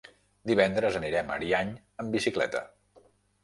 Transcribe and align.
Divendres 0.51 0.97
anirem 1.01 1.31
a 1.33 1.37
Ariany 1.37 1.71
amb 1.77 2.13
bicicleta. 2.19 2.67